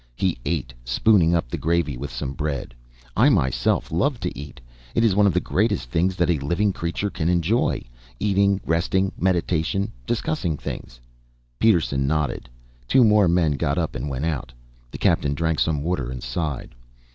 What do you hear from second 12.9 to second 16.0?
more men got up and went out. The Captain drank some